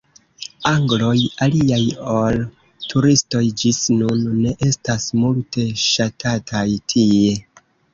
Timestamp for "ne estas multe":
4.41-5.71